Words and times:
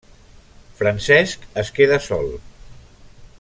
Francesc 0.79 1.45
es 1.63 1.71
queda 1.79 2.01
sol. 2.07 2.33